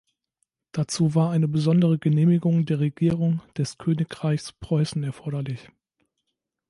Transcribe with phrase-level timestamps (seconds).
[0.71, 5.69] Dazu war eine besondere Genehmigung der Regierung des Königreichs Preußen erforderlich.